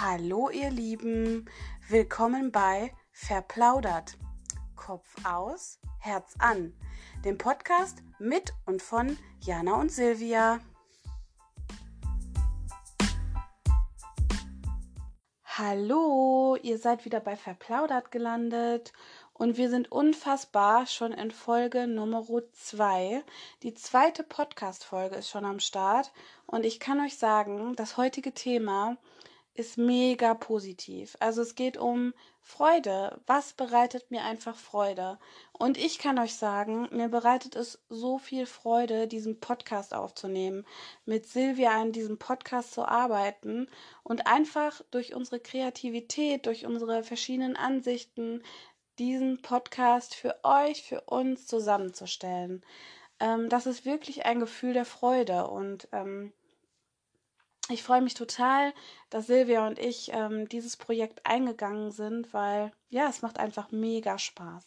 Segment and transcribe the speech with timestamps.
[0.00, 1.50] Hallo ihr Lieben,
[1.88, 4.16] willkommen bei Verplaudert.
[4.76, 6.72] Kopf aus, Herz an,
[7.24, 10.60] dem Podcast mit und von Jana und Silvia.
[15.44, 18.92] Hallo, ihr seid wieder bei Verplaudert gelandet
[19.32, 23.24] und wir sind unfassbar schon in Folge Nummer 2.
[23.64, 26.12] Die zweite Podcast-Folge ist schon am Start
[26.46, 28.96] und ich kann euch sagen, das heutige Thema
[29.58, 31.16] ist mega positiv.
[31.20, 33.20] Also es geht um Freude.
[33.26, 35.18] Was bereitet mir einfach Freude?
[35.52, 40.64] Und ich kann euch sagen, mir bereitet es so viel Freude, diesen Podcast aufzunehmen,
[41.04, 43.68] mit Silvia an diesem Podcast zu arbeiten
[44.04, 48.42] und einfach durch unsere Kreativität, durch unsere verschiedenen Ansichten
[48.98, 52.64] diesen Podcast für euch, für uns zusammenzustellen.
[53.20, 56.32] Ähm, das ist wirklich ein Gefühl der Freude und ähm,
[57.70, 58.72] ich freue mich total,
[59.10, 64.18] dass Silvia und ich ähm, dieses Projekt eingegangen sind, weil ja, es macht einfach mega
[64.18, 64.64] Spaß.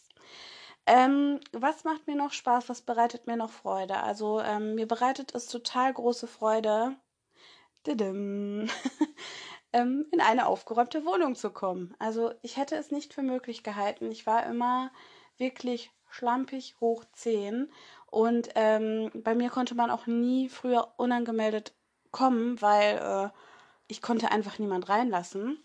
[0.88, 2.70] Ähm, was macht mir noch Spaß?
[2.70, 3.98] Was bereitet mir noch Freude?
[4.02, 6.96] Also ähm, mir bereitet es total große Freude,
[7.88, 8.68] ähm,
[9.74, 11.96] in eine aufgeräumte Wohnung zu kommen.
[12.00, 14.12] Also ich hätte es nicht für möglich gehalten.
[14.12, 14.92] Ich war immer
[15.38, 17.72] wirklich schlampig hoch 10
[18.08, 21.74] und ähm, bei mir konnte man auch nie früher unangemeldet
[22.12, 23.30] kommen, weil äh,
[23.88, 25.62] ich konnte einfach niemand reinlassen.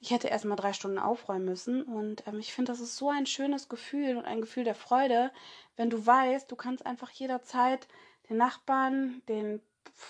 [0.00, 3.10] Ich hätte erst mal drei Stunden aufräumen müssen und ähm, ich finde, das ist so
[3.10, 5.30] ein schönes Gefühl und ein Gefühl der Freude,
[5.76, 7.86] wenn du weißt, du kannst einfach jederzeit
[8.28, 9.60] den Nachbarn, den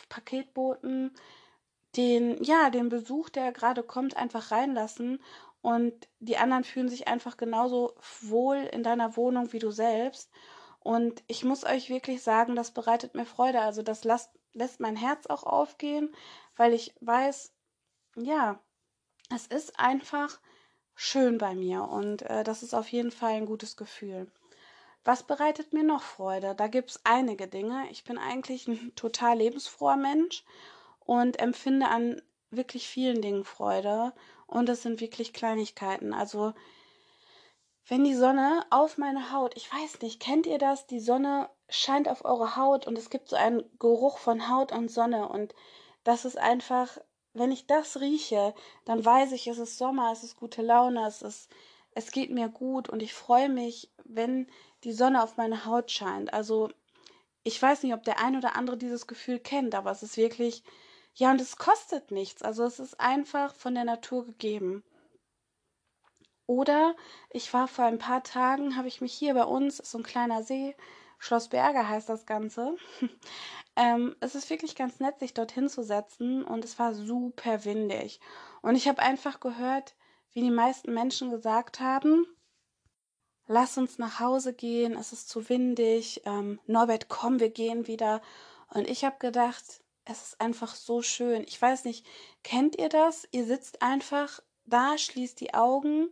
[0.08, 1.12] Paketboten,
[1.96, 5.20] den, ja, den Besuch, der gerade kommt, einfach reinlassen
[5.62, 10.30] und die anderen fühlen sich einfach genauso wohl in deiner Wohnung wie du selbst.
[10.80, 13.61] Und ich muss euch wirklich sagen, das bereitet mir Freude.
[13.61, 16.14] Also das lasst, lässt mein Herz auch aufgehen,
[16.56, 17.52] weil ich weiß,
[18.16, 18.58] ja,
[19.34, 20.40] es ist einfach
[20.94, 24.30] schön bei mir und äh, das ist auf jeden Fall ein gutes Gefühl.
[25.05, 26.55] Was bereitet mir noch Freude?
[26.55, 27.89] Da gibt's einige Dinge.
[27.90, 30.44] Ich bin eigentlich ein total lebensfroher Mensch
[31.00, 34.12] und empfinde an wirklich vielen Dingen Freude
[34.46, 36.12] und es sind wirklich Kleinigkeiten.
[36.12, 36.52] Also
[37.89, 40.86] wenn die Sonne auf meine Haut, ich weiß nicht, kennt ihr das?
[40.86, 44.91] Die Sonne scheint auf eure Haut und es gibt so einen Geruch von Haut und
[44.91, 45.55] Sonne und
[46.05, 46.98] das ist einfach,
[47.33, 48.55] wenn ich das rieche,
[48.85, 51.51] dann weiß ich, es ist Sommer, es ist gute Laune, es ist,
[51.92, 54.48] es geht mir gut und ich freue mich, wenn
[54.85, 56.33] die Sonne auf meine Haut scheint.
[56.33, 56.70] Also
[57.42, 60.63] ich weiß nicht, ob der ein oder andere dieses Gefühl kennt, aber es ist wirklich,
[61.14, 62.42] ja, und es kostet nichts.
[62.42, 64.85] Also es ist einfach von der Natur gegeben.
[66.47, 66.97] Oder
[67.31, 70.05] ich war vor ein paar Tagen, habe ich mich hier bei uns, ist so ein
[70.05, 70.75] kleiner See,
[71.20, 72.77] Schloss Berge heißt das Ganze.
[73.77, 78.20] ähm, es ist wirklich ganz nett, sich dorthin zu setzen und es war super windig.
[78.63, 79.95] Und ich habe einfach gehört,
[80.33, 82.27] wie die meisten Menschen gesagt haben,
[83.47, 88.23] lass uns nach Hause gehen, es ist zu windig, ähm, Norbert, komm, wir gehen wieder.
[88.69, 91.45] Und ich habe gedacht, es ist einfach so schön.
[91.47, 92.07] Ich weiß nicht,
[92.42, 93.29] kennt ihr das?
[93.31, 96.08] Ihr sitzt einfach da, schließt die Augen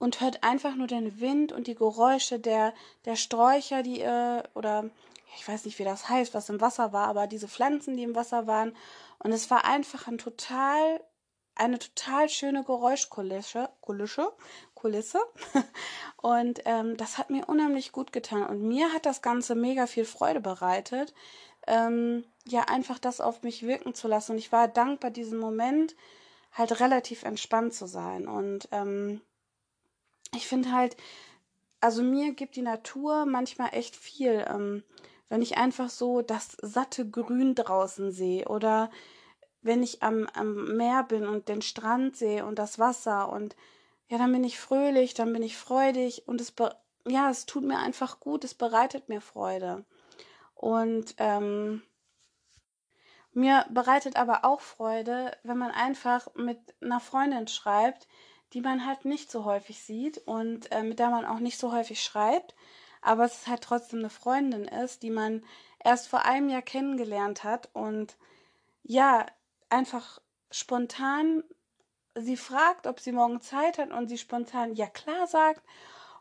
[0.00, 2.72] und hört einfach nur den Wind und die Geräusche der,
[3.04, 4.90] der Sträucher, die, äh, oder
[5.36, 8.16] ich weiß nicht, wie das heißt, was im Wasser war, aber diese Pflanzen, die im
[8.16, 8.74] Wasser waren.
[9.18, 11.04] Und es war einfach ein total,
[11.54, 14.32] eine total schöne Geräuschkulisse, Kulisse,
[14.74, 15.20] Kulisse.
[16.16, 18.44] Und ähm, das hat mir unheimlich gut getan.
[18.44, 21.12] Und mir hat das Ganze mega viel Freude bereitet,
[21.66, 24.32] ähm, ja, einfach das auf mich wirken zu lassen.
[24.32, 25.94] Und ich war dankbar, diesen Moment
[26.52, 28.26] halt relativ entspannt zu sein.
[28.26, 29.20] Und ähm,
[30.34, 30.96] ich finde halt,
[31.80, 34.84] also mir gibt die Natur manchmal echt viel, ähm,
[35.28, 38.90] wenn ich einfach so das satte Grün draußen sehe oder
[39.62, 43.56] wenn ich am, am Meer bin und den Strand sehe und das Wasser und
[44.08, 46.52] ja, dann bin ich fröhlich, dann bin ich freudig und es,
[47.06, 49.84] ja, es tut mir einfach gut, es bereitet mir Freude.
[50.54, 51.82] Und ähm,
[53.32, 58.08] mir bereitet aber auch Freude, wenn man einfach mit einer Freundin schreibt,
[58.52, 61.72] die man halt nicht so häufig sieht und äh, mit der man auch nicht so
[61.72, 62.54] häufig schreibt,
[63.02, 65.44] aber es halt trotzdem eine Freundin ist, die man
[65.82, 68.16] erst vor einem Jahr kennengelernt hat und
[68.82, 69.26] ja,
[69.68, 70.20] einfach
[70.50, 71.44] spontan
[72.14, 75.62] sie fragt, ob sie morgen Zeit hat und sie spontan ja klar sagt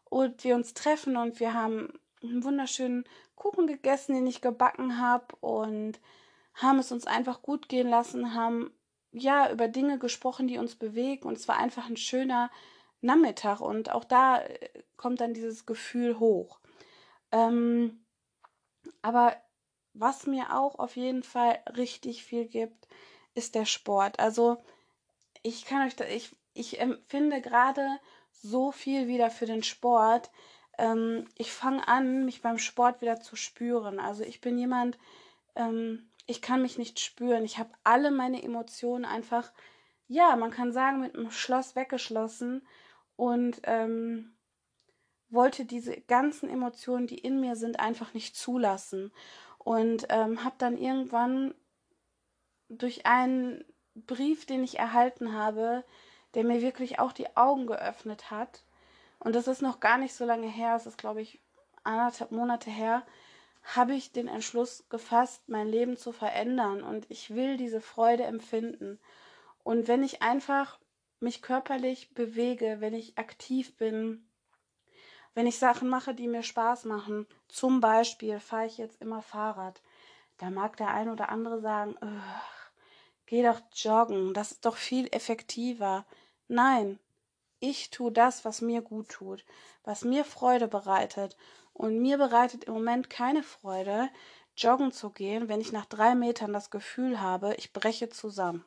[0.05, 3.05] und wir uns treffen und wir haben einen wunderschönen
[3.35, 5.99] Kuchen gegessen, den ich gebacken habe und
[6.53, 8.71] haben es uns einfach gut gehen lassen, haben
[9.11, 11.27] ja, über Dinge gesprochen, die uns bewegen.
[11.27, 12.51] Und es war einfach ein schöner
[13.01, 13.61] Nachmittag.
[13.61, 16.59] Und auch da äh, kommt dann dieses Gefühl hoch.
[17.31, 18.05] Ähm,
[19.01, 19.35] aber
[19.93, 22.87] was mir auch auf jeden Fall richtig viel gibt,
[23.33, 24.19] ist der Sport.
[24.19, 24.57] Also
[25.43, 27.87] ich kann euch da, ich, ich empfinde gerade
[28.31, 30.31] so viel wieder für den Sport.
[30.77, 33.99] Ähm, ich fange an, mich beim Sport wieder zu spüren.
[33.99, 34.97] Also ich bin jemand,
[35.55, 37.43] ähm, ich kann mich nicht spüren.
[37.43, 39.51] Ich habe alle meine Emotionen einfach,
[40.07, 42.65] ja, man kann sagen, mit einem Schloss weggeschlossen
[43.15, 44.37] und ähm,
[45.29, 49.11] wollte diese ganzen Emotionen, die in mir sind, einfach nicht zulassen.
[49.57, 51.55] Und ähm, habe dann irgendwann
[52.69, 53.65] durch einen
[53.95, 55.83] Brief, den ich erhalten habe,
[56.35, 58.63] der mir wirklich auch die Augen geöffnet hat.
[59.17, 61.41] Und das ist noch gar nicht so lange her, es ist, glaube ich,
[61.83, 63.03] anderthalb Monate her,
[63.63, 66.83] habe ich den Entschluss gefasst, mein Leben zu verändern.
[66.83, 68.99] Und ich will diese Freude empfinden.
[69.63, 70.79] Und wenn ich einfach
[71.19, 74.25] mich körperlich bewege, wenn ich aktiv bin,
[75.33, 79.81] wenn ich Sachen mache, die mir Spaß machen, zum Beispiel fahre ich jetzt immer Fahrrad,
[80.37, 81.95] da mag der ein oder andere sagen,
[83.25, 86.05] geh doch joggen, das ist doch viel effektiver.
[86.47, 86.99] Nein,
[87.59, 89.45] ich tue das, was mir gut tut,
[89.83, 91.37] was mir Freude bereitet.
[91.79, 94.09] Und mir bereitet im Moment keine Freude,
[94.57, 98.65] joggen zu gehen, wenn ich nach drei Metern das Gefühl habe, ich breche zusammen.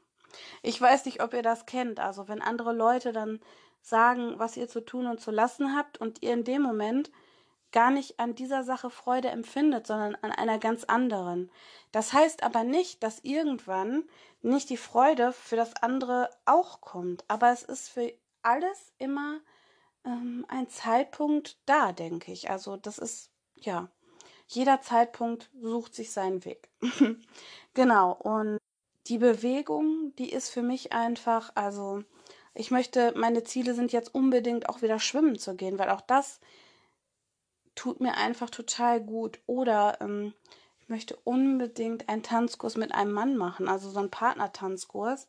[0.62, 2.00] Ich weiß nicht, ob ihr das kennt.
[2.00, 3.40] Also wenn andere Leute dann
[3.82, 7.12] sagen, was ihr zu tun und zu lassen habt und ihr in dem Moment
[7.70, 11.50] gar nicht an dieser Sache Freude empfindet, sondern an einer ganz anderen.
[11.90, 14.04] Das heißt aber nicht, dass irgendwann
[14.40, 17.26] nicht die Freude für das andere auch kommt.
[17.28, 18.10] Aber es ist für
[18.40, 19.40] alles immer
[20.04, 22.50] ähm, ein Zeitpunkt da, denke ich.
[22.50, 23.88] Also das ist, ja,
[24.46, 26.68] jeder Zeitpunkt sucht sich seinen Weg.
[27.74, 28.12] genau.
[28.12, 28.58] Und
[29.06, 32.02] die Bewegung, die ist für mich einfach, also
[32.54, 36.40] ich möchte, meine Ziele sind jetzt unbedingt auch wieder schwimmen zu gehen, weil auch das
[37.74, 39.40] tut mir einfach total gut.
[39.46, 40.34] Oder ähm,
[40.80, 45.28] ich möchte unbedingt einen Tanzkurs mit einem Mann machen, also so einen Partnertanzkurs.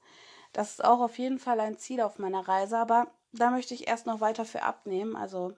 [0.51, 3.87] Das ist auch auf jeden Fall ein Ziel auf meiner Reise, aber da möchte ich
[3.87, 5.15] erst noch weiter für abnehmen.
[5.15, 5.53] Also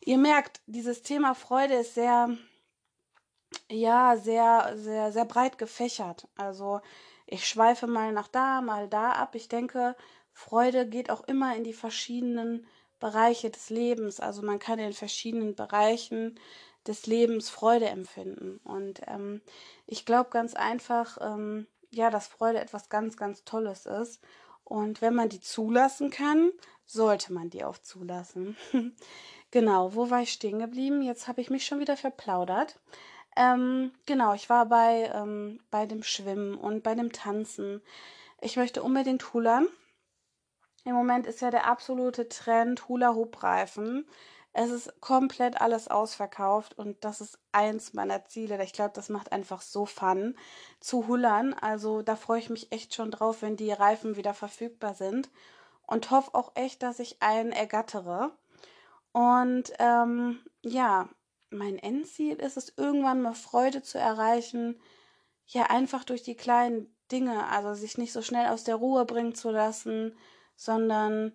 [0.00, 2.36] ihr merkt, dieses Thema Freude ist sehr,
[3.70, 6.28] ja, sehr, sehr, sehr breit gefächert.
[6.36, 6.80] Also
[7.26, 9.34] ich schweife mal nach da, mal da ab.
[9.34, 9.96] Ich denke,
[10.32, 12.66] Freude geht auch immer in die verschiedenen
[12.98, 14.20] Bereiche des Lebens.
[14.20, 16.38] Also man kann in verschiedenen Bereichen
[16.86, 18.58] des Lebens Freude empfinden.
[18.64, 19.40] Und ähm,
[19.86, 24.20] ich glaube ganz einfach, ähm, ja, dass Freude etwas ganz, ganz Tolles ist.
[24.64, 26.50] Und wenn man die zulassen kann,
[26.84, 28.56] sollte man die auch zulassen.
[29.50, 31.02] genau, wo war ich stehen geblieben?
[31.02, 32.78] Jetzt habe ich mich schon wieder verplaudert.
[33.36, 37.82] Ähm, genau, ich war bei, ähm, bei dem Schwimmen und bei dem Tanzen.
[38.40, 39.66] Ich möchte unbedingt hulern.
[40.84, 44.06] Im Moment ist ja der absolute Trend Hula-Hoop-Reifen.
[44.56, 48.62] Es ist komplett alles ausverkauft und das ist eins meiner Ziele.
[48.62, 50.36] Ich glaube, das macht einfach so Fun
[50.78, 51.54] zu hullern.
[51.54, 55.28] Also da freue ich mich echt schon drauf, wenn die Reifen wieder verfügbar sind
[55.88, 58.30] und hoffe auch echt, dass ich einen ergattere.
[59.10, 61.08] Und ähm, ja,
[61.50, 64.80] mein Endziel ist es, irgendwann mal Freude zu erreichen,
[65.48, 69.34] ja, einfach durch die kleinen Dinge, also sich nicht so schnell aus der Ruhe bringen
[69.34, 70.16] zu lassen,
[70.56, 71.32] sondern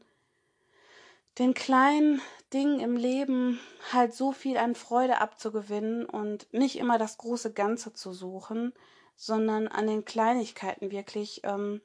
[1.38, 2.22] den kleinen
[2.54, 3.60] Dingen im Leben
[3.94, 8.74] halt so viel an Freude abzugewinnen und nicht immer das große Ganze zu suchen,
[9.16, 11.82] sondern an den Kleinigkeiten wirklich ähm,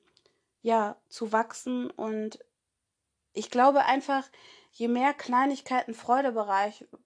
[0.63, 2.39] ja zu wachsen und
[3.35, 4.25] ich glaube einfach,
[4.71, 6.33] je mehr Kleinigkeiten Freude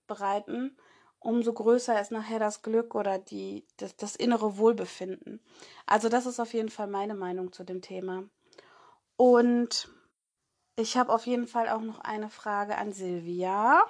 [0.06, 0.76] bereiten,
[1.18, 5.40] umso größer ist nachher das Glück oder die, das, das innere Wohlbefinden.
[5.86, 8.24] Also das ist auf jeden Fall meine Meinung zu dem Thema.
[9.16, 9.90] Und
[10.78, 13.82] ich habe auf jeden Fall auch noch eine Frage an Silvia.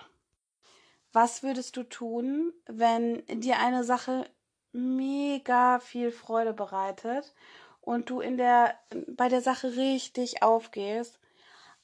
[1.13, 4.25] Was würdest du tun, wenn dir eine Sache
[4.73, 7.35] mega viel Freude bereitet
[7.83, 8.75] und du in der,
[9.07, 11.19] bei der Sache richtig aufgehst,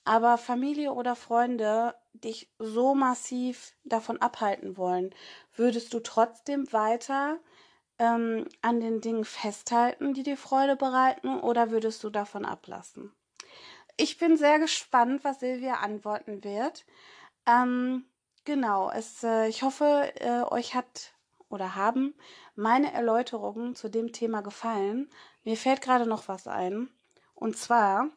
[0.04, 5.14] aber Familie oder Freunde dich so massiv davon abhalten wollen?
[5.54, 7.38] Würdest du trotzdem weiter
[7.98, 13.12] ähm, an den Dingen festhalten, die dir Freude bereiten, oder würdest du davon ablassen?
[13.96, 16.84] Ich bin sehr gespannt, was Silvia antworten wird.
[17.46, 18.04] Ähm,
[18.44, 21.14] genau, es, äh, ich hoffe, äh, euch hat
[21.48, 22.14] oder haben
[22.56, 25.10] meine Erläuterungen zu dem Thema gefallen.
[25.44, 26.88] Mir fällt gerade noch was ein.
[27.34, 28.10] Und zwar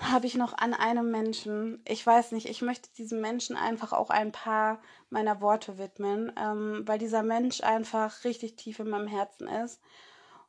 [0.00, 4.08] habe ich noch an einem Menschen, ich weiß nicht, ich möchte diesem Menschen einfach auch
[4.08, 9.48] ein paar meiner Worte widmen, ähm, weil dieser Mensch einfach richtig tief in meinem Herzen
[9.48, 9.80] ist.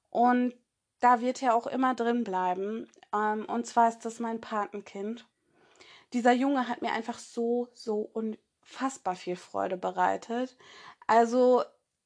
[0.09, 0.53] Und
[1.01, 2.87] da wird er auch immer drin bleiben.
[3.13, 5.25] Ähm, und zwar ist das mein Patenkind.
[6.13, 10.55] Dieser Junge hat mir einfach so, so unfassbar viel Freude bereitet.
[11.07, 11.63] Also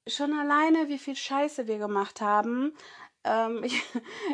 [0.07, 2.73] schon alleine, wie viel Scheiße wir gemacht haben,
[3.25, 3.83] ähm, ich,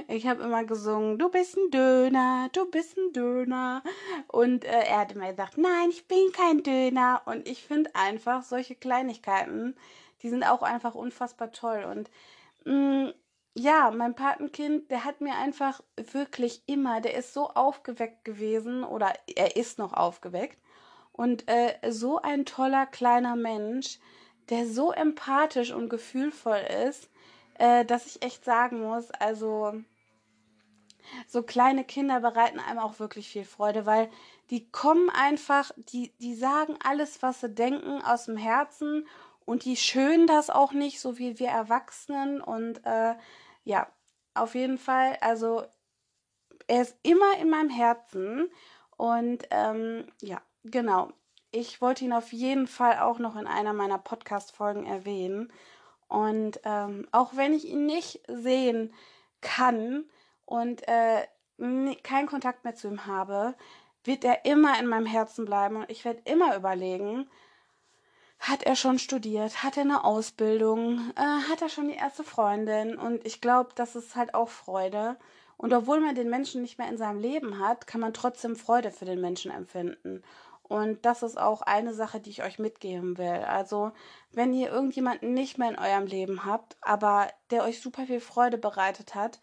[0.08, 3.82] ich habe immer gesungen, du bist ein Döner, du bist ein Döner.
[4.27, 7.22] Und äh, er hat immer gesagt, nein, ich bin kein Döner.
[7.25, 9.75] Und ich finde einfach solche Kleinigkeiten,
[10.22, 11.86] die sind auch einfach unfassbar toll.
[11.89, 12.12] Und
[12.65, 13.13] mh, mm,
[13.53, 19.13] ja, mein Patenkind, der hat mir einfach wirklich immer, der ist so aufgeweckt gewesen oder
[19.36, 20.58] er ist noch aufgeweckt.
[21.12, 24.00] Und äh, so ein toller kleiner Mensch,
[24.50, 27.10] der so empathisch und gefühlvoll ist,
[27.55, 29.74] äh, dass ich echt sagen muss, also
[31.27, 34.10] so kleine Kinder bereiten einem auch wirklich viel Freude, weil
[34.50, 39.08] die kommen einfach, die, die sagen alles, was sie denken, aus dem Herzen
[39.51, 42.39] und die schönen das auch nicht, so wie wir Erwachsenen.
[42.39, 43.15] Und äh,
[43.65, 43.86] ja,
[44.34, 45.65] auf jeden Fall, also
[46.67, 48.50] er ist immer in meinem Herzen.
[48.96, 51.12] Und ähm, ja, genau.
[51.51, 55.51] Ich wollte ihn auf jeden Fall auch noch in einer meiner Podcast-Folgen erwähnen.
[56.08, 58.93] Und ähm, auch wenn ich ihn nicht sehen
[59.41, 60.05] kann
[60.46, 61.27] und äh,
[62.03, 63.55] keinen Kontakt mehr zu ihm habe,
[64.05, 67.29] wird er immer in meinem Herzen bleiben und ich werde immer überlegen,
[68.42, 72.98] hat er schon studiert, hat er eine Ausbildung, äh, hat er schon die erste Freundin
[72.98, 75.18] und ich glaube, das ist halt auch Freude.
[75.58, 78.90] Und obwohl man den Menschen nicht mehr in seinem Leben hat, kann man trotzdem Freude
[78.90, 80.24] für den Menschen empfinden.
[80.64, 83.44] Und das ist auch eine Sache, die ich euch mitgeben will.
[83.48, 83.92] Also,
[84.32, 88.58] wenn ihr irgendjemanden nicht mehr in eurem Leben habt, aber der euch super viel Freude
[88.58, 89.40] bereitet hat,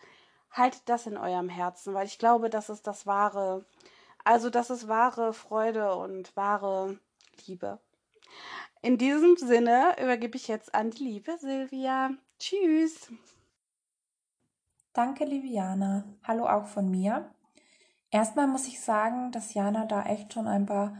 [0.50, 3.64] haltet das in eurem Herzen, weil ich glaube, das ist das wahre,
[4.24, 6.98] also das ist wahre Freude und wahre
[7.46, 7.78] Liebe.
[8.82, 12.10] In diesem Sinne übergebe ich jetzt an die liebe Silvia.
[12.38, 13.10] Tschüss.
[14.92, 16.04] Danke, liebe Jana.
[16.24, 17.30] Hallo auch von mir.
[18.10, 20.96] Erstmal muss ich sagen, dass Jana da echt schon ein paar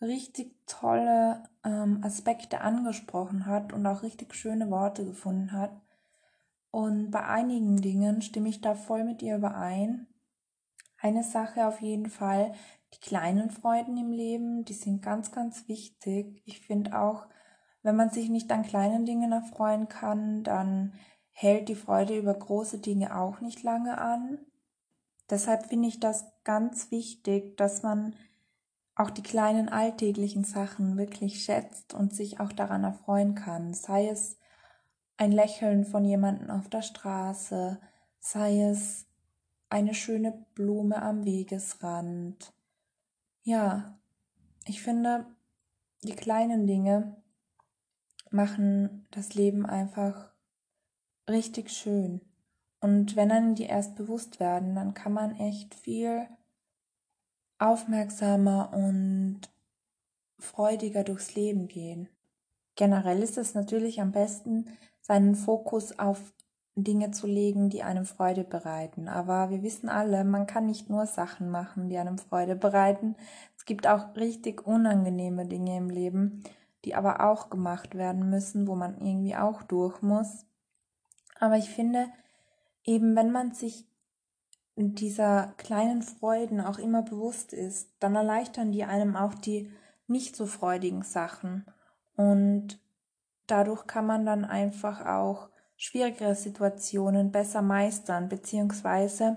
[0.00, 5.72] richtig tolle ähm, Aspekte angesprochen hat und auch richtig schöne Worte gefunden hat.
[6.70, 10.06] Und bei einigen Dingen stimme ich da voll mit ihr überein.
[10.98, 12.54] Eine Sache auf jeden Fall,
[12.94, 16.42] die kleinen Freuden im Leben, die sind ganz, ganz wichtig.
[16.44, 17.26] Ich finde auch,
[17.82, 20.94] wenn man sich nicht an kleinen Dingen erfreuen kann, dann
[21.32, 24.38] hält die Freude über große Dinge auch nicht lange an.
[25.28, 28.14] Deshalb finde ich das ganz wichtig, dass man
[28.94, 34.38] auch die kleinen alltäglichen Sachen wirklich schätzt und sich auch daran erfreuen kann, sei es
[35.16, 37.80] ein Lächeln von jemandem auf der Straße,
[38.20, 39.06] sei es
[39.68, 42.52] eine schöne Blume am Wegesrand,
[43.44, 43.98] ja,
[44.66, 45.26] ich finde,
[46.02, 47.16] die kleinen Dinge
[48.30, 50.32] machen das Leben einfach
[51.28, 52.20] richtig schön.
[52.80, 56.26] Und wenn einem die erst bewusst werden, dann kann man echt viel
[57.58, 59.40] aufmerksamer und
[60.38, 62.08] freudiger durchs Leben gehen.
[62.76, 64.66] Generell ist es natürlich am besten,
[65.00, 66.34] seinen Fokus auf
[66.76, 69.08] Dinge zu legen, die einem Freude bereiten.
[69.08, 73.14] Aber wir wissen alle, man kann nicht nur Sachen machen, die einem Freude bereiten.
[73.56, 76.42] Es gibt auch richtig unangenehme Dinge im Leben,
[76.84, 80.46] die aber auch gemacht werden müssen, wo man irgendwie auch durch muss.
[81.38, 82.08] Aber ich finde,
[82.82, 83.86] eben wenn man sich
[84.76, 89.70] dieser kleinen Freuden auch immer bewusst ist, dann erleichtern die einem auch die
[90.08, 91.64] nicht so freudigen Sachen.
[92.16, 92.80] Und
[93.46, 99.36] dadurch kann man dann einfach auch schwierigere Situationen besser meistern, beziehungsweise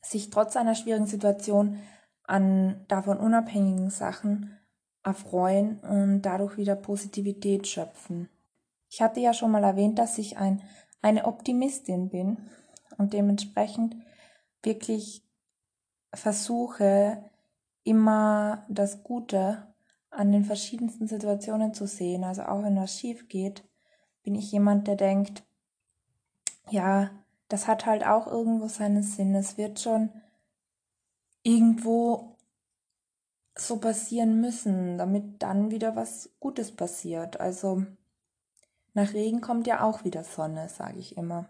[0.00, 1.78] sich trotz einer schwierigen Situation
[2.24, 4.58] an davon unabhängigen Sachen
[5.02, 8.28] erfreuen und dadurch wieder Positivität schöpfen.
[8.88, 10.62] Ich hatte ja schon mal erwähnt, dass ich ein,
[11.00, 12.38] eine Optimistin bin
[12.98, 13.96] und dementsprechend
[14.62, 15.22] wirklich
[16.14, 17.24] versuche,
[17.84, 19.66] immer das Gute
[20.10, 22.22] an den verschiedensten Situationen zu sehen.
[22.22, 23.64] Also auch wenn was schief geht,
[24.22, 25.42] bin ich jemand, der denkt,
[26.70, 27.10] ja,
[27.48, 29.34] das hat halt auch irgendwo seinen Sinn.
[29.34, 30.10] Es wird schon
[31.42, 32.36] irgendwo
[33.56, 37.40] so passieren müssen, damit dann wieder was Gutes passiert.
[37.40, 37.84] Also
[38.94, 41.48] nach Regen kommt ja auch wieder Sonne, sage ich immer.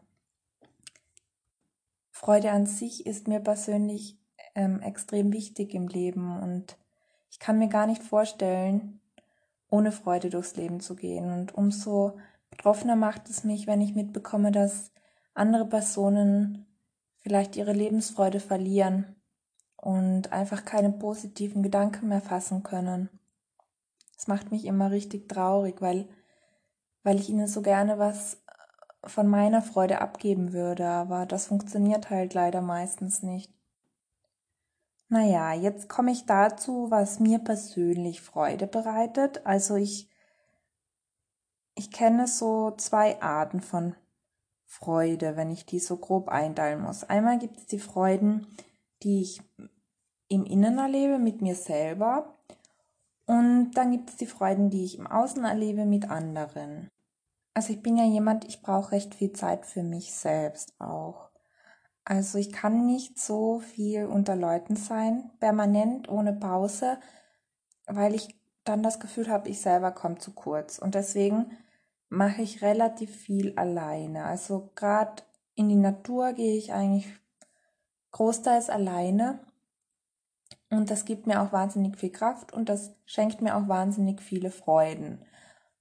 [2.11, 4.19] Freude an sich ist mir persönlich
[4.55, 6.77] ähm, extrem wichtig im Leben und
[7.31, 9.01] ich kann mir gar nicht vorstellen,
[9.71, 11.33] ohne Freude durchs Leben zu gehen.
[11.33, 12.19] Und umso
[12.53, 14.93] Betroffener macht es mich, wenn ich mitbekomme, dass
[15.33, 16.67] andere Personen
[17.21, 19.17] vielleicht ihre Lebensfreude verlieren
[19.77, 23.09] und einfach keine positiven Gedanken mehr fassen können.
[24.15, 26.09] Das macht mich immer richtig traurig, weil,
[27.03, 28.43] weil ich ihnen so gerne was
[29.03, 33.51] von meiner Freude abgeben würde, aber das funktioniert halt leider meistens nicht.
[35.09, 39.45] Naja, jetzt komme ich dazu, was mir persönlich Freude bereitet.
[39.47, 40.12] Also ich
[41.75, 43.95] ich kenne so zwei Arten von
[44.65, 47.05] Freude, wenn ich die so grob einteilen muss.
[47.05, 48.47] Einmal gibt es die Freuden,
[49.03, 49.43] die ich
[50.29, 52.39] im Innen erlebe mit mir selber
[53.27, 56.89] und dann gibt es die Freuden, die ich im Außen erlebe mit anderen.
[57.55, 61.31] Also ich bin ja jemand, ich brauche recht viel Zeit für mich selbst auch.
[62.05, 66.99] Also ich kann nicht so viel unter Leuten sein, permanent, ohne Pause,
[67.87, 70.79] weil ich dann das Gefühl habe, ich selber komme zu kurz.
[70.79, 71.57] Und deswegen
[72.09, 74.25] mache ich relativ viel alleine.
[74.25, 75.23] Also gerade
[75.55, 77.07] in die Natur gehe ich eigentlich
[78.13, 79.41] großteils alleine.
[80.71, 84.51] Und das gibt mir auch wahnsinnig viel Kraft und das schenkt mir auch wahnsinnig viele
[84.51, 85.25] Freuden.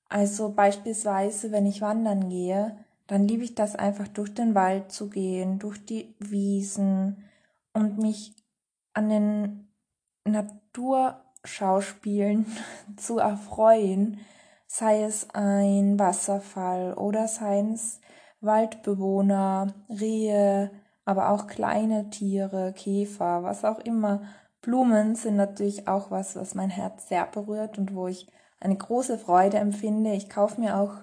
[0.09, 5.09] Also beispielsweise, wenn ich wandern gehe, dann liebe ich das einfach durch den Wald zu
[5.09, 7.23] gehen, durch die Wiesen
[7.73, 8.35] und mich
[8.93, 9.67] an den
[11.43, 12.45] Naturschauspielen
[12.97, 14.19] zu erfreuen,
[14.67, 17.99] sei es ein Wasserfall oder seien es
[18.41, 20.71] Waldbewohner, Rehe,
[21.05, 24.23] aber auch kleine Tiere, Käfer, was auch immer.
[24.61, 28.27] Blumen sind natürlich auch was, was mein Herz sehr berührt und wo ich
[28.59, 30.13] eine große Freude empfinde.
[30.13, 30.93] Ich kaufe mir auch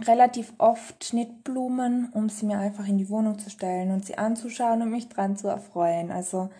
[0.00, 4.82] relativ oft Schnittblumen, um sie mir einfach in die Wohnung zu stellen und sie anzuschauen
[4.82, 6.10] und mich dran zu erfreuen.
[6.10, 6.50] Also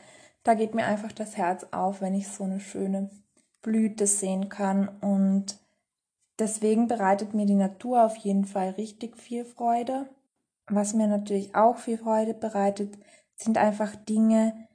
[0.43, 3.11] da geht mir einfach das Herz auf, wenn ich so eine schöne
[3.63, 5.59] Blüte sehen kann und
[6.39, 10.09] deswegen bereitet mir die Natur auf jeden Fall richtig viel Freude.
[10.67, 12.99] Was mir natürlich auch viel Freude bereitet,
[13.37, 14.69] sind einfach Dinge,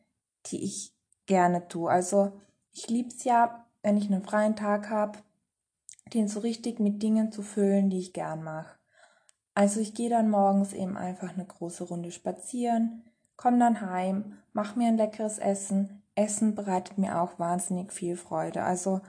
[0.48, 0.94] die ich
[1.26, 1.90] gerne tue.
[1.90, 2.40] Also
[2.72, 5.20] ich liebe es ja, wenn ich einen freien Tag habe,
[6.14, 8.78] den so richtig mit Dingen zu füllen, die ich gern mache.
[9.54, 13.04] Also ich gehe dann morgens eben einfach eine große Runde spazieren,
[13.38, 16.02] komme dann heim, mache mir ein leckeres Essen.
[16.16, 18.64] Essen bereitet mir auch wahnsinnig viel Freude.
[18.64, 19.02] Also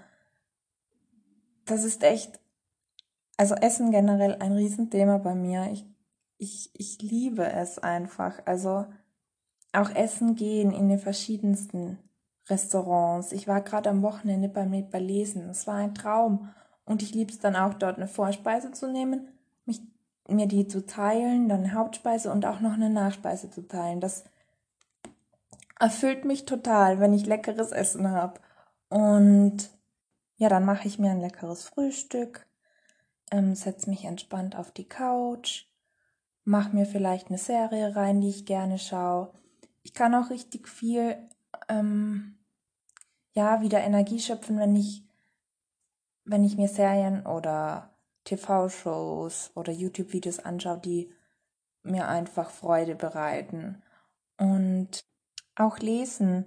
[1.65, 2.39] das ist echt,
[3.37, 5.71] also Essen generell ein Riesenthema bei mir.
[5.73, 5.87] Ich,
[6.37, 8.41] ich, ich liebe es einfach.
[8.45, 8.87] Also
[9.73, 11.99] auch Essen gehen in den verschiedensten
[12.49, 13.33] Restaurants.
[13.33, 15.49] Ich war gerade am Wochenende bei mir bei Lesen.
[15.49, 16.51] Es war ein Traum.
[16.85, 19.29] Und ich liebe es dann auch, dort eine Vorspeise zu nehmen,
[20.29, 24.01] mir die zu teilen, dann Hauptspeise und auch noch eine Nachspeise zu teilen.
[24.01, 24.25] Das
[25.79, 28.41] erfüllt mich total, wenn ich leckeres Essen habe.
[28.89, 29.71] Und
[30.37, 32.47] ja, dann mache ich mir ein leckeres Frühstück,
[33.31, 35.67] ähm, setze mich entspannt auf die Couch,
[36.45, 39.33] mache mir vielleicht eine Serie rein, die ich gerne schaue.
[39.83, 41.17] Ich kann auch richtig viel,
[41.69, 42.39] ähm,
[43.33, 45.09] ja, wieder Energie schöpfen, wenn ich
[46.29, 47.91] wenn ich mir Serien oder
[48.29, 51.13] TV-Shows oder YouTube-Videos anschaue, die
[51.83, 53.83] mir einfach Freude bereiten.
[54.37, 55.05] Und
[55.57, 56.47] auch Lesen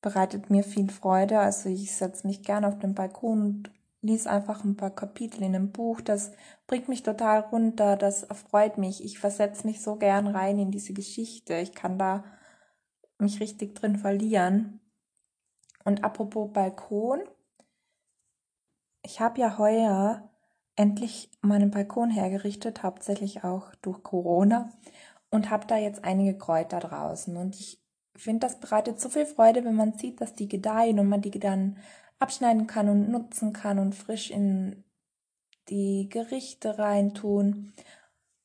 [0.00, 1.38] bereitet mir viel Freude.
[1.38, 3.70] Also ich setze mich gerne auf den Balkon und
[4.02, 6.00] lese einfach ein paar Kapitel in einem Buch.
[6.00, 6.32] Das
[6.66, 9.04] bringt mich total runter, das erfreut mich.
[9.04, 11.56] Ich versetze mich so gern rein in diese Geschichte.
[11.56, 12.24] Ich kann da
[13.18, 14.80] mich richtig drin verlieren.
[15.84, 17.20] Und apropos Balkon,
[19.02, 20.29] ich habe ja heuer
[20.76, 24.72] endlich meinen Balkon hergerichtet, hauptsächlich auch durch Corona
[25.30, 27.36] und habe da jetzt einige Kräuter draußen.
[27.36, 27.80] Und ich
[28.16, 31.30] finde, das bereitet so viel Freude, wenn man sieht, dass die gedeihen und man die
[31.30, 31.78] dann
[32.18, 34.84] abschneiden kann und nutzen kann und frisch in
[35.68, 37.72] die Gerichte reintun,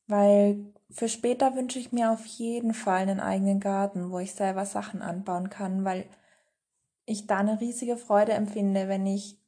[0.06, 4.64] weil für später wünsche ich mir auf jeden Fall einen eigenen Garten, wo ich selber
[4.64, 6.08] Sachen anbauen kann, weil
[7.04, 9.38] ich da eine riesige Freude empfinde, wenn ich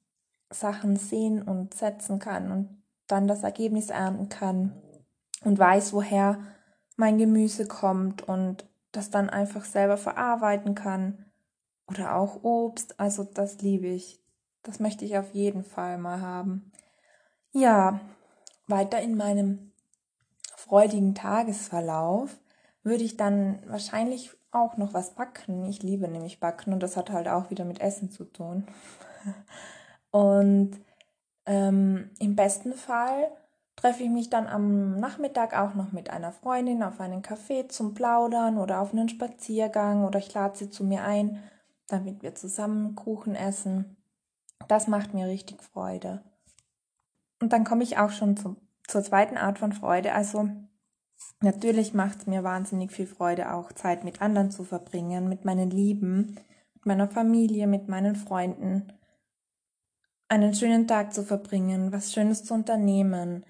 [0.51, 4.73] Sachen sehen und setzen kann und dann das Ergebnis ernten kann
[5.45, 6.39] und weiß, woher
[6.97, 11.27] mein Gemüse kommt und das dann einfach selber verarbeiten kann
[11.87, 12.99] oder auch Obst.
[12.99, 14.23] Also das liebe ich.
[14.63, 16.73] Das möchte ich auf jeden Fall mal haben.
[17.53, 18.01] Ja,
[18.67, 19.73] weiter in meinem
[20.57, 22.37] freudigen Tagesverlauf
[22.83, 25.65] würde ich dann wahrscheinlich auch noch was backen.
[25.67, 28.67] Ich liebe nämlich backen und das hat halt auch wieder mit Essen zu tun.
[30.11, 30.79] Und
[31.47, 33.31] ähm, im besten Fall
[33.77, 37.95] treffe ich mich dann am Nachmittag auch noch mit einer Freundin auf einen Café zum
[37.95, 41.43] Plaudern oder auf einen Spaziergang oder ich lade sie zu mir ein,
[41.87, 43.97] damit wir zusammen Kuchen essen.
[44.67, 46.23] Das macht mir richtig Freude.
[47.41, 48.57] Und dann komme ich auch schon zum,
[48.89, 50.13] zur zweiten Art von Freude.
[50.13, 50.49] Also
[51.41, 55.71] natürlich macht es mir wahnsinnig viel Freude, auch Zeit mit anderen zu verbringen, mit meinen
[55.71, 56.37] Lieben,
[56.75, 58.93] mit meiner Familie, mit meinen Freunden
[60.29, 63.45] einen schönen Tag zu verbringen, was Schönes zu unternehmen,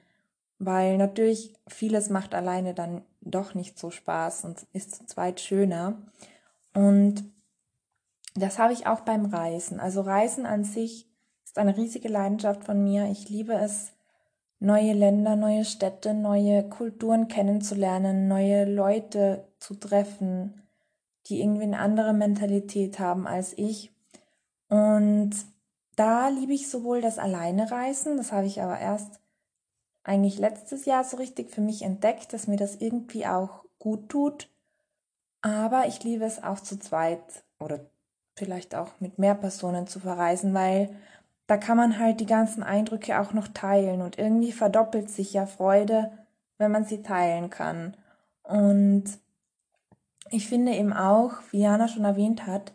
[0.58, 5.98] weil natürlich vieles macht alleine dann doch nicht so Spaß und ist zu zweit schöner.
[6.74, 7.24] Und
[8.34, 9.80] das habe ich auch beim Reisen.
[9.80, 11.08] Also Reisen an sich
[11.44, 13.10] ist eine riesige Leidenschaft von mir.
[13.10, 13.92] Ich liebe es,
[14.60, 20.62] neue Länder, neue Städte, neue Kulturen kennenzulernen, neue Leute zu treffen,
[21.26, 23.92] die irgendwie eine andere Mentalität haben als ich.
[24.68, 25.32] Und
[25.98, 29.20] da liebe ich sowohl das Alleinereisen, das habe ich aber erst
[30.04, 34.48] eigentlich letztes Jahr so richtig für mich entdeckt, dass mir das irgendwie auch gut tut.
[35.42, 37.80] Aber ich liebe es auch zu zweit oder
[38.36, 40.94] vielleicht auch mit mehr Personen zu verreisen, weil
[41.46, 45.46] da kann man halt die ganzen Eindrücke auch noch teilen und irgendwie verdoppelt sich ja
[45.46, 46.12] Freude,
[46.58, 47.96] wenn man sie teilen kann.
[48.42, 49.04] Und
[50.30, 52.72] ich finde eben auch, wie Jana schon erwähnt hat,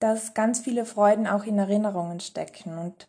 [0.00, 3.08] dass ganz viele Freuden auch in Erinnerungen stecken und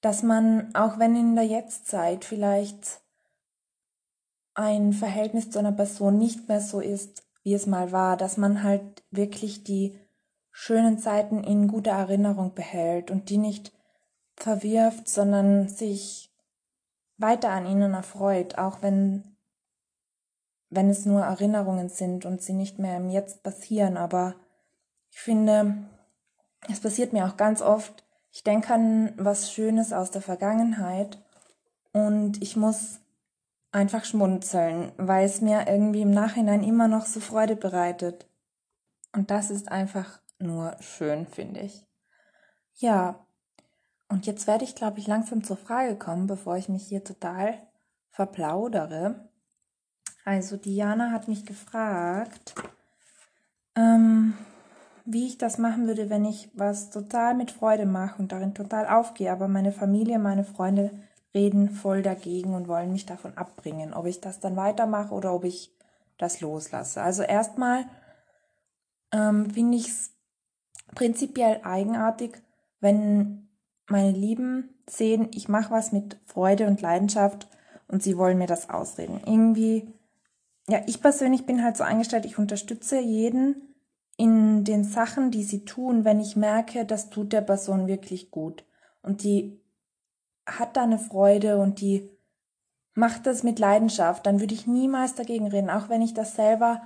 [0.00, 3.00] dass man, auch wenn in der Jetztzeit vielleicht
[4.54, 8.62] ein Verhältnis zu einer Person nicht mehr so ist, wie es mal war, dass man
[8.62, 9.98] halt wirklich die
[10.50, 13.72] schönen Zeiten in guter Erinnerung behält und die nicht
[14.34, 16.32] verwirft, sondern sich
[17.16, 19.36] weiter an ihnen erfreut, auch wenn,
[20.70, 23.96] wenn es nur Erinnerungen sind und sie nicht mehr im Jetzt passieren.
[23.96, 24.34] Aber
[25.10, 25.88] ich finde,
[26.68, 31.22] es passiert mir auch ganz oft, ich denke an was Schönes aus der Vergangenheit
[31.92, 33.00] und ich muss
[33.72, 38.26] einfach schmunzeln, weil es mir irgendwie im Nachhinein immer noch so Freude bereitet.
[39.14, 41.84] Und das ist einfach nur schön, finde ich.
[42.74, 43.26] Ja,
[44.08, 47.54] und jetzt werde ich, glaube ich, langsam zur Frage kommen, bevor ich mich hier total
[48.10, 49.28] verplaudere.
[50.24, 52.54] Also Diana hat mich gefragt,
[53.74, 54.34] ähm,
[55.10, 58.86] wie ich das machen würde, wenn ich was total mit Freude mache und darin total
[58.86, 60.90] aufgehe, aber meine Familie, meine Freunde
[61.34, 65.44] reden voll dagegen und wollen mich davon abbringen, ob ich das dann weitermache oder ob
[65.44, 65.74] ich
[66.18, 67.00] das loslasse.
[67.00, 67.86] Also erstmal
[69.10, 70.10] ähm, finde ich es
[70.94, 72.42] prinzipiell eigenartig,
[72.80, 73.48] wenn
[73.88, 77.48] meine Lieben sehen, ich mache was mit Freude und Leidenschaft
[77.88, 79.22] und sie wollen mir das ausreden.
[79.24, 79.90] Irgendwie,
[80.68, 83.67] ja, ich persönlich bin halt so eingestellt, ich unterstütze jeden
[84.18, 88.64] in den Sachen, die sie tun, wenn ich merke, das tut der Person wirklich gut.
[89.00, 89.60] Und die
[90.44, 92.10] hat da eine Freude und die
[92.94, 96.82] macht das mit Leidenschaft, dann würde ich niemals dagegen reden, auch wenn ich das selber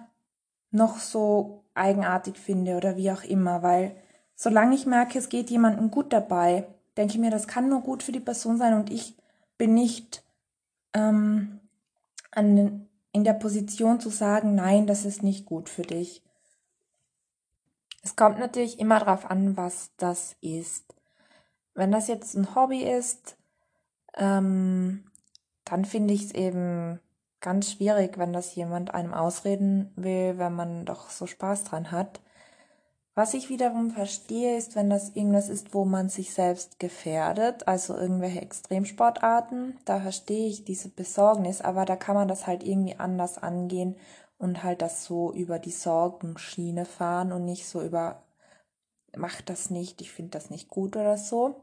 [0.70, 3.96] noch so eigenartig finde oder wie auch immer, weil
[4.34, 6.66] solange ich merke, es geht jemandem gut dabei,
[6.98, 9.16] denke ich mir, das kann nur gut für die Person sein und ich
[9.56, 10.22] bin nicht
[10.92, 11.60] ähm,
[12.30, 16.22] an, in der Position zu sagen, nein, das ist nicht gut für dich.
[18.02, 20.94] Es kommt natürlich immer darauf an, was das ist.
[21.74, 23.36] Wenn das jetzt ein Hobby ist,
[24.16, 25.04] ähm,
[25.64, 27.00] dann finde ich es eben
[27.40, 32.20] ganz schwierig, wenn das jemand einem ausreden will, wenn man doch so Spaß dran hat.
[33.14, 37.94] Was ich wiederum verstehe, ist, wenn das irgendwas ist, wo man sich selbst gefährdet, also
[37.94, 43.36] irgendwelche Extremsportarten, da verstehe ich diese Besorgnis, aber da kann man das halt irgendwie anders
[43.36, 43.96] angehen
[44.42, 48.22] und halt das so über die Sorgenschiene fahren und nicht so über,
[49.16, 51.62] mach das nicht, ich finde das nicht gut oder so.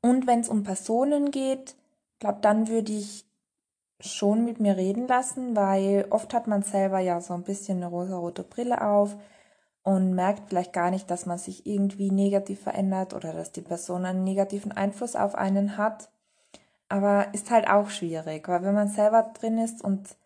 [0.00, 1.76] Und wenn es um Personen geht,
[2.20, 3.26] glaube dann würde ich
[4.00, 7.88] schon mit mir reden lassen, weil oft hat man selber ja so ein bisschen eine
[7.88, 9.14] rosa-rote Brille auf
[9.82, 14.06] und merkt vielleicht gar nicht, dass man sich irgendwie negativ verändert oder dass die Person
[14.06, 16.08] einen negativen Einfluss auf einen hat.
[16.88, 20.16] Aber ist halt auch schwierig, weil wenn man selber drin ist und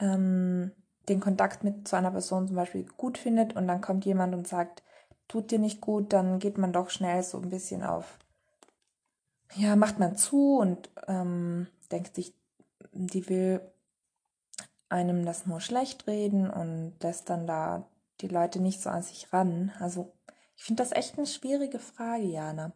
[0.00, 0.72] ähm,
[1.08, 4.48] den Kontakt mit zu einer Person zum Beispiel gut findet und dann kommt jemand und
[4.48, 4.82] sagt,
[5.28, 8.18] tut dir nicht gut, dann geht man doch schnell so ein bisschen auf
[9.54, 12.34] ja, macht man zu und ähm, denkt sich,
[12.92, 13.60] die will
[14.88, 17.88] einem das nur schlecht reden und lässt dann da
[18.20, 19.72] die Leute nicht so an sich ran.
[19.78, 20.12] Also
[20.56, 22.72] ich finde das echt eine schwierige Frage, Jana.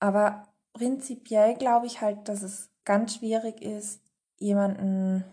[0.00, 4.02] Aber prinzipiell glaube ich halt, dass es ganz schwierig ist,
[4.38, 5.24] jemanden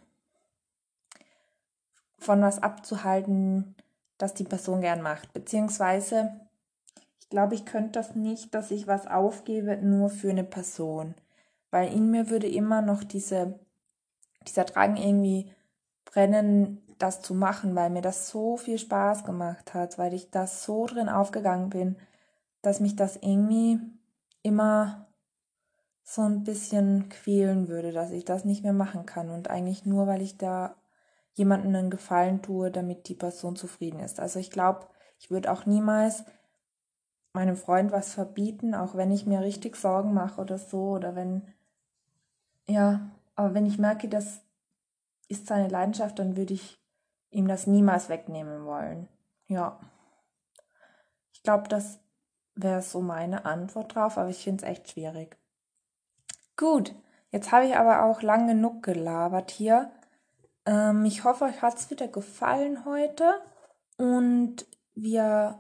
[2.22, 3.76] von was abzuhalten,
[4.18, 5.34] das die Person gern macht.
[5.34, 6.32] Beziehungsweise
[7.32, 11.16] glaube, ich könnte das nicht, dass ich was aufgebe nur für eine Person.
[11.72, 13.60] Weil in mir würde immer noch diese,
[14.48, 15.52] dieser Drang irgendwie
[16.06, 20.46] brennen, das zu machen, weil mir das so viel Spaß gemacht hat, weil ich da
[20.46, 21.96] so drin aufgegangen bin,
[22.62, 23.80] dass mich das irgendwie
[24.44, 25.08] immer
[26.04, 30.06] so ein bisschen quälen würde, dass ich das nicht mehr machen kann und eigentlich nur,
[30.06, 30.76] weil ich da
[31.34, 34.20] jemandem einen Gefallen tue, damit die Person zufrieden ist.
[34.20, 34.88] Also ich glaube,
[35.20, 36.24] ich würde auch niemals
[37.34, 41.48] meinem Freund was verbieten, auch wenn ich mir richtig Sorgen mache oder so, oder wenn,
[42.68, 44.42] ja, aber wenn ich merke, das
[45.30, 46.78] ist seine Leidenschaft, dann würde ich
[47.30, 49.08] ihm das niemals wegnehmen wollen.
[49.48, 49.80] Ja.
[51.32, 52.00] Ich glaube, das
[52.56, 55.38] wäre so meine Antwort drauf, aber ich finde es echt schwierig.
[56.58, 56.94] Gut,
[57.32, 59.90] Jetzt habe ich aber auch lang genug gelabert hier.
[60.66, 63.34] Ähm, ich hoffe, euch hat es wieder gefallen heute
[63.98, 65.60] und wir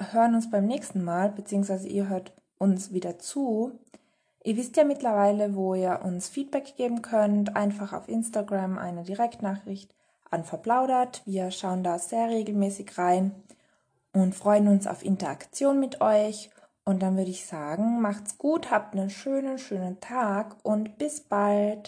[0.00, 3.78] hören uns beim nächsten Mal, beziehungsweise ihr hört uns wieder zu.
[4.44, 7.56] Ihr wisst ja mittlerweile, wo ihr uns Feedback geben könnt.
[7.56, 9.94] Einfach auf Instagram eine Direktnachricht
[10.30, 11.22] an Verplaudert.
[11.26, 13.34] Wir schauen da sehr regelmäßig rein
[14.12, 16.50] und freuen uns auf Interaktion mit euch.
[16.84, 21.86] Und dann würde ich sagen, macht's gut, habt einen schönen, schönen Tag und bis bald.